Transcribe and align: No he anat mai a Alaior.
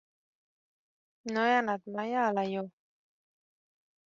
No 1.35 1.43
he 1.49 1.53
anat 1.57 1.93
mai 1.99 2.17
a 2.23 2.25
Alaior. 2.31 2.67